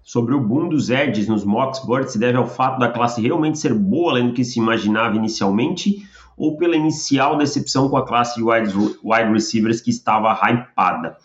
[0.09, 3.59] sobre o boom dos edges nos mocks bird se deve ao fato da classe realmente
[3.59, 6.01] ser boa além do que se imaginava inicialmente,
[6.35, 11.15] ou pela inicial decepção com a classe de wide, wide receivers que estava hypada.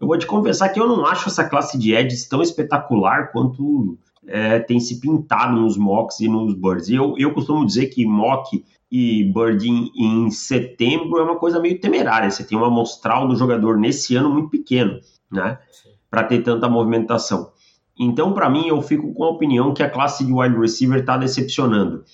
[0.00, 3.98] Eu vou te confessar que eu não acho essa classe de edges tão espetacular quanto
[4.26, 6.88] é, tem se pintado nos mocks e nos birds.
[6.88, 11.60] E eu, eu costumo dizer que mock e bird em, em, setembro é uma coisa
[11.60, 12.30] meio temerária.
[12.30, 14.98] Você tem um amostral do jogador nesse ano muito pequeno,
[15.30, 15.58] né?
[16.10, 17.52] Para ter tanta movimentação.
[17.98, 21.16] Então, para mim, eu fico com a opinião que a classe de wide receiver está
[21.16, 22.04] decepcionando.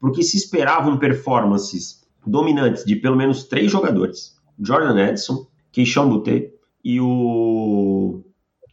[0.00, 6.50] Porque se esperavam performances dominantes de pelo menos três jogadores: Jordan Edson, Keishon Butte
[6.84, 8.22] e o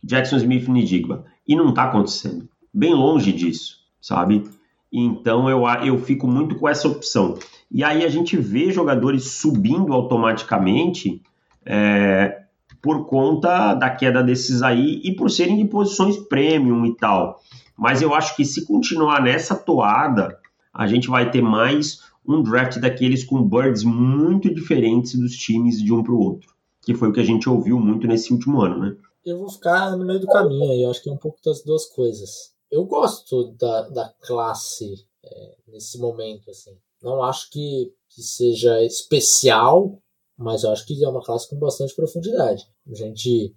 [0.03, 1.25] Jackson Smith Nidigba.
[1.47, 4.43] E não está acontecendo bem longe disso, sabe?
[4.91, 7.37] Então eu, eu fico muito com essa opção.
[7.69, 11.21] E aí a gente vê jogadores subindo automaticamente
[11.65, 12.43] é,
[12.81, 17.39] por conta da queda desses aí e por serem de posições premium e tal.
[17.77, 20.39] Mas eu acho que se continuar nessa toada,
[20.73, 25.93] a gente vai ter mais um draft daqueles com birds muito diferentes dos times de
[25.93, 26.53] um para o outro.
[26.81, 28.95] Que foi o que a gente ouviu muito nesse último ano, né?
[29.25, 31.61] Eu vou ficar no meio do caminho aí, eu acho que é um pouco das
[31.63, 36.77] duas coisas eu gosto da, da classe é, nesse momento, assim.
[37.01, 40.01] Não acho que, que seja especial,
[40.37, 42.67] mas eu acho que é uma classe com bastante profundidade.
[42.89, 43.55] A gente,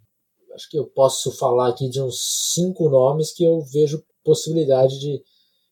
[0.54, 2.20] acho que eu posso falar aqui de uns
[2.54, 5.22] cinco nomes que eu vejo possibilidade de,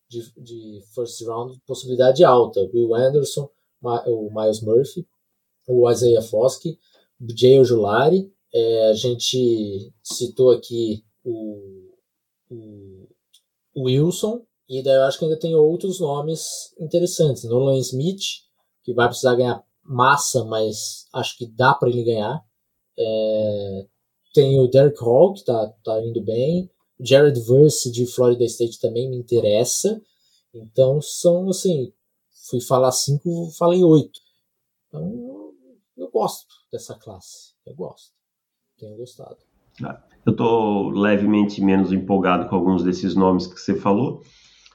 [0.09, 2.61] de, de first round, possibilidade alta.
[2.75, 3.49] Will Anderson,
[3.83, 5.07] o Miles Murphy,
[5.67, 6.79] o Isaiah Foskey,
[7.21, 8.31] o Jay Ojulari.
[8.53, 11.89] É, a gente citou aqui o,
[13.75, 17.45] o Wilson, e daí eu acho que ainda tem outros nomes interessantes.
[17.45, 18.43] Nolan Smith,
[18.83, 22.45] que vai precisar ganhar massa, mas acho que dá para ele ganhar.
[22.99, 23.87] É,
[24.35, 26.71] tem o Derek Hall, que tá, tá indo bem.
[27.01, 30.01] Jared Verse de Florida State também me interessa.
[30.53, 31.93] Então são assim,
[32.49, 34.21] fui falar cinco, falei oito.
[34.89, 35.53] Então
[35.97, 37.55] eu gosto dessa classe.
[37.67, 38.13] Eu gosto.
[38.79, 39.37] Tenho gostado.
[39.85, 44.23] Ah, eu estou levemente menos empolgado com alguns desses nomes que você falou,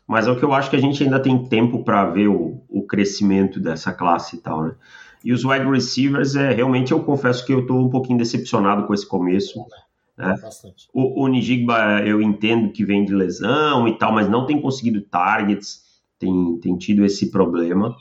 [0.08, 2.62] mas é o que eu acho que a gente ainda tem tempo para ver o,
[2.70, 4.76] o crescimento dessa classe e tal, né?
[5.24, 8.94] E os wide receivers, é, realmente eu confesso que eu estou um pouquinho decepcionado com
[8.94, 9.66] esse começo.
[10.18, 10.36] Né?
[10.94, 15.02] O, o Nijigba eu entendo que vem de lesão e tal, mas não tem conseguido
[15.02, 17.96] targets, tem, tem tido esse problema.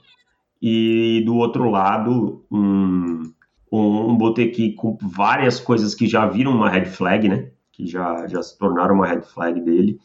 [0.61, 3.33] E do outro lado, um,
[3.71, 7.51] um, um Boteki com várias coisas que já viram uma red flag, né?
[7.71, 10.01] Que já, já se tornaram uma red flag dele.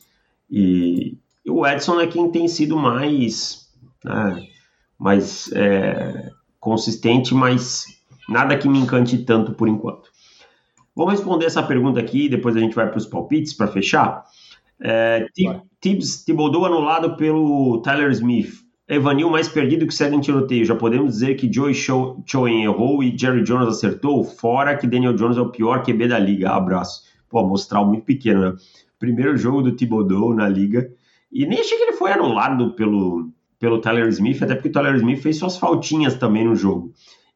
[0.49, 3.69] E, e o Edson é quem tem sido mais,
[4.03, 4.47] né,
[4.99, 6.29] mais é,
[6.59, 7.85] consistente, mas
[8.27, 10.09] nada que me encante tanto por enquanto.
[10.93, 14.25] Vamos responder essa pergunta aqui, depois a gente vai para os palpites para fechar.
[14.81, 15.25] É,
[15.79, 18.53] Tibbs Thibodeau anulado pelo Tyler Smith.
[18.85, 20.65] Evanil mais perdido que segue em tiroteio.
[20.65, 24.23] Já podemos dizer que Joey Choen errou e Jerry Jones acertou?
[24.23, 26.51] Fora que Daniel Jones é o pior QB da liga.
[26.51, 27.03] Abraço.
[27.29, 28.55] Pô, mostrar muito pequeno, né?
[28.97, 30.89] Primeiro jogo do Thibodeau na liga.
[31.31, 34.95] E nem achei que ele foi anulado pelo, pelo Tyler Smith, até porque o Tyler
[34.95, 36.93] Smith fez suas faltinhas também no jogo.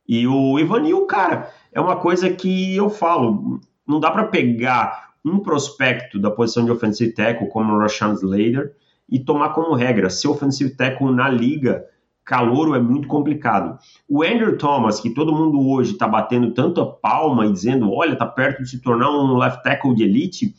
[0.07, 5.39] E o Evanil, cara, é uma coisa que eu falo, não dá para pegar um
[5.39, 8.75] prospecto da posição de offensive tackle como o Rashawn Slater
[9.09, 11.85] e tomar como regra, ser offensive tackle na liga,
[12.23, 13.77] calouro é muito complicado.
[14.07, 18.15] O Andrew Thomas, que todo mundo hoje está batendo tanto a palma e dizendo, olha,
[18.15, 20.55] tá perto de se tornar um left tackle de elite,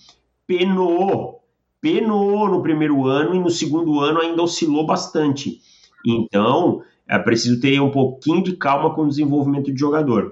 [0.46, 1.41] penou,
[1.82, 5.60] penou no primeiro ano e no segundo ano ainda oscilou bastante.
[6.06, 10.30] Então, é preciso ter um pouquinho de calma com o desenvolvimento de jogador.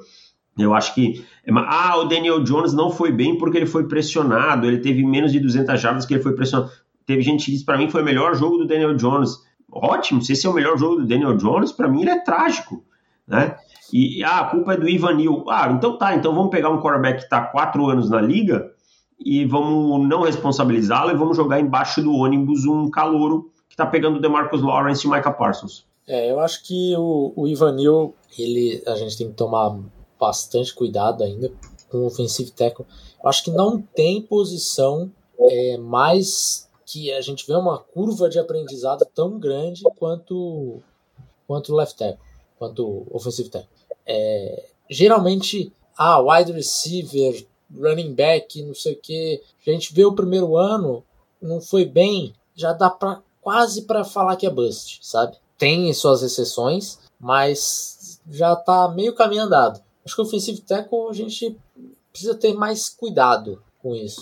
[0.56, 1.24] Eu acho que.
[1.48, 5.40] Ah, o Daniel Jones não foi bem porque ele foi pressionado, ele teve menos de
[5.40, 6.70] 200 jardas que ele foi pressionado.
[7.04, 9.30] Teve gente que disse para mim foi o melhor jogo do Daniel Jones.
[9.72, 12.84] Ótimo, se esse é o melhor jogo do Daniel Jones, para mim ele é trágico.
[13.26, 13.56] Né?
[13.92, 15.44] E ah, a culpa é do Ivan Neal.
[15.48, 18.70] Ah, então tá, então vamos pegar um quarterback que está quatro anos na liga
[19.20, 24.16] e vamos não responsabilizá-lo e vamos jogar embaixo do ônibus um calouro que está pegando
[24.16, 25.84] o DeMarcus Lawrence e o Micah Parsons.
[26.06, 29.78] É, eu acho que o, o Ivanil, ele, a gente tem que tomar
[30.18, 31.52] bastante cuidado ainda
[31.88, 32.86] com o offensive tackle.
[33.22, 38.38] Eu acho que não tem posição é, mais que a gente vê uma curva de
[38.38, 40.80] aprendizado tão grande quanto
[41.46, 42.18] quanto left tackle,
[42.58, 43.68] quanto offensive tackle.
[44.06, 47.46] É, geralmente, ah, wide receiver,
[47.78, 51.04] running back, não sei o que, a gente vê o primeiro ano,
[51.40, 55.36] não foi bem, já dá pra, quase para falar que é bust, sabe?
[55.56, 59.80] Tem suas exceções, mas já tá meio caminho andado.
[60.04, 61.56] Acho que o offensive tackle a gente
[62.10, 64.20] precisa ter mais cuidado com isso.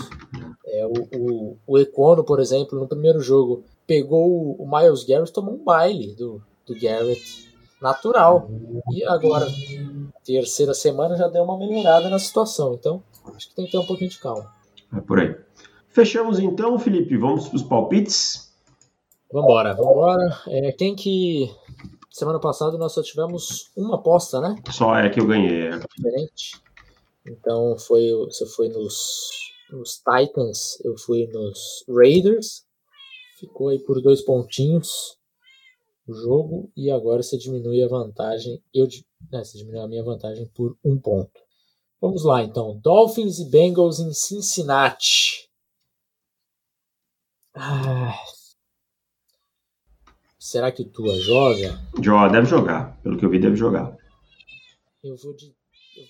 [0.66, 5.54] É, o, o, o Econo, por exemplo, no primeiro jogo, pegou o Miles Garrett, tomou
[5.54, 7.48] um baile do, do Garrett
[7.80, 8.48] natural.
[8.92, 9.46] E agora,
[10.24, 12.74] terceira semana, já deu uma melhorada na situação.
[12.74, 13.02] Então,
[13.34, 14.52] acho que tem que ter um pouquinho de calma.
[14.94, 15.36] É por aí.
[15.88, 17.16] Fechamos então, Felipe.
[17.16, 18.52] Vamos para os palpites?
[19.32, 20.40] Vambora, vambora.
[20.48, 21.50] É, quem que
[22.18, 24.56] Semana passada nós só tivemos uma aposta, né?
[24.72, 25.68] Só é que eu ganhei.
[25.68, 25.78] É.
[25.78, 26.60] Diferente.
[27.24, 29.28] Então foi, você foi nos,
[29.70, 32.66] nos Titans, eu fui nos Raiders.
[33.38, 35.16] Ficou aí por dois pontinhos
[36.08, 38.60] o jogo e agora você diminui a vantagem.
[38.74, 38.88] Eu
[39.30, 41.40] né, você diminui a minha vantagem por um ponto.
[42.00, 42.78] Vamos lá então.
[42.82, 45.48] Dolphins e Bengals em Cincinnati.
[47.54, 48.14] Ah,
[50.48, 51.78] Será que o Tua joga?
[52.00, 52.98] Joga, deve jogar.
[53.02, 53.94] Pelo que eu vi, deve jogar.
[55.04, 55.54] Eu vou de.
[55.94, 56.06] Eu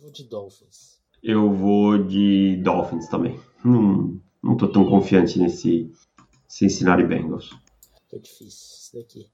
[0.00, 0.98] vou de Dolphins.
[1.22, 3.38] Eu vou de Dolphins também.
[3.62, 5.92] Não, não tô tão confiante nesse
[6.48, 7.50] Cincinnati Bengals.
[8.08, 9.26] Tô difícil isso daqui.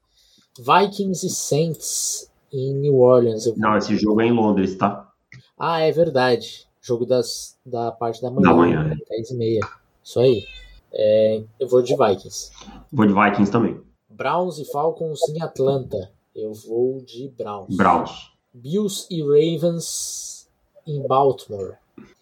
[0.57, 3.45] Vikings e Saints em New Orleans.
[3.45, 3.55] Eu...
[3.55, 5.12] Não, esse jogo é em Londres, tá?
[5.57, 6.67] Ah, é verdade.
[6.81, 8.49] Jogo das, da parte da manhã.
[8.49, 9.15] Da manhã, é.
[9.17, 9.61] 10 e meia.
[10.03, 10.43] Isso aí.
[10.91, 12.51] É, eu vou de Vikings.
[12.91, 13.81] Vou de Vikings também.
[14.09, 16.11] Browns e Falcons em Atlanta.
[16.35, 17.75] Eu vou de Browns.
[17.75, 18.31] Browns.
[18.53, 20.47] Bills e Ravens
[20.85, 21.75] em Baltimore.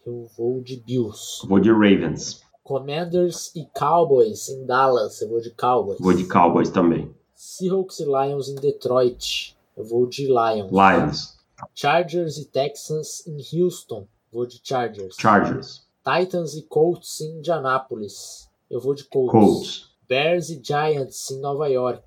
[0.05, 1.45] Eu vou de Bills.
[1.45, 2.41] Vou de Ravens.
[2.63, 5.21] Commanders e Cowboys em Dallas.
[5.21, 5.99] Eu vou de Cowboys.
[5.99, 7.13] Vou de Cowboys também.
[7.35, 9.57] Seahawks e Lions em Detroit.
[9.75, 10.71] Eu vou de Lions.
[10.71, 11.40] Lions.
[11.73, 14.07] Chargers e Texans em Houston.
[14.31, 15.15] Vou de Chargers.
[15.19, 15.81] Chargers.
[16.03, 18.49] Titans e Colts em Indianapolis.
[18.69, 19.31] Eu vou de Colts.
[19.31, 19.91] Colts.
[20.07, 22.03] Bears e Giants em Nova York.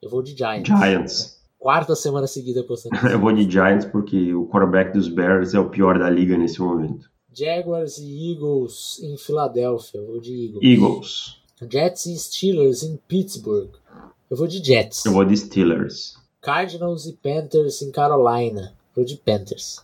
[0.00, 0.66] Eu vou de Giants.
[0.66, 1.40] Giants.
[1.58, 2.94] Quarta semana seguida apostando.
[3.08, 6.60] Eu vou de Giants porque o quarterback dos Bears é o pior da liga nesse
[6.60, 7.08] momento.
[7.32, 9.98] Jaguars e Eagles em Filadélfia.
[9.98, 10.62] Eu vou de Eagles.
[10.62, 11.36] Eagles.
[11.70, 13.70] Jets e Steelers em Pittsburgh.
[14.30, 15.04] Eu vou de Jets.
[15.06, 16.16] Eu vou de Steelers.
[16.40, 18.74] Cardinals e Panthers em Carolina.
[18.94, 19.80] Vou de Panthers.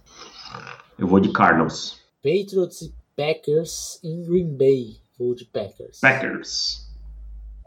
[0.97, 1.99] Eu vou de Cardinals.
[2.23, 4.99] Patriots e Packers em Green Bay.
[5.19, 5.99] Vou de Packers.
[6.01, 6.89] Packers.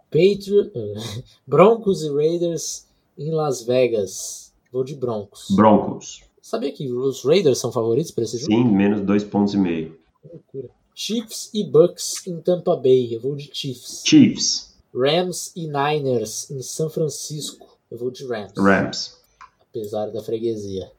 [0.09, 0.71] Patriot...
[1.45, 2.87] Broncos e Raiders
[3.17, 4.53] em Las Vegas.
[4.71, 5.47] Vou de Broncos.
[5.51, 6.23] Broncos.
[6.41, 8.51] Sabia que os Raiders são favoritos para esse jogo?
[8.51, 9.97] Sim, menos dois pontos e meio.
[10.23, 10.69] Loucura.
[10.95, 13.13] Chiefs e Bucks em Tampa Bay.
[13.13, 14.03] Eu vou de Chiefs.
[14.05, 14.73] Chiefs.
[14.93, 17.77] Rams e Niners em São Francisco.
[17.89, 18.53] Eu vou de Rams.
[18.57, 19.17] Rams.
[19.59, 20.91] Apesar da freguesia.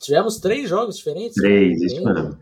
[0.00, 1.34] Tivemos três jogos diferentes.
[1.34, 2.38] Três, isso mesmo.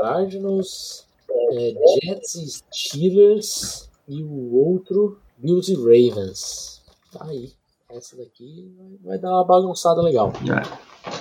[0.00, 3.90] Cardinals, é, Jets e Steelers.
[4.06, 6.82] E o outro, Bills e Ravens.
[7.10, 7.52] Tá aí.
[7.88, 10.32] Essa daqui vai dar uma bagunçada legal.
[10.42, 11.14] É.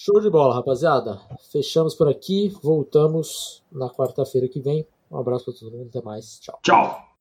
[0.00, 1.20] Show de bola, rapaziada.
[1.50, 2.48] Fechamos por aqui.
[2.62, 4.86] Voltamos na quarta-feira que vem.
[5.10, 5.88] Um abraço para todo mundo.
[5.88, 6.38] Até mais.
[6.40, 6.58] Tchau.
[6.62, 7.13] Tchau.